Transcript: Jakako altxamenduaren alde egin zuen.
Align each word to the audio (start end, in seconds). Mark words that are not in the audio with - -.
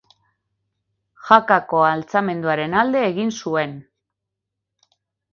Jakako 1.25 1.81
altxamenduaren 1.89 2.77
alde 2.83 3.03
egin 3.09 3.29
zuen. 3.43 3.77